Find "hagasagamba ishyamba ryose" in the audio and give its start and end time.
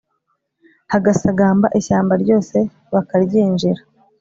0.91-2.57